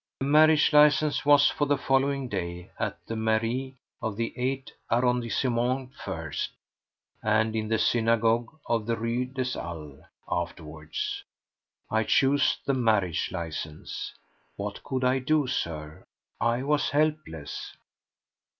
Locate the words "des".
9.27-9.53